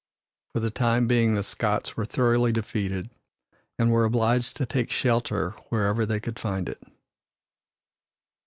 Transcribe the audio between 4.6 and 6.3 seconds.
take shelter wherever they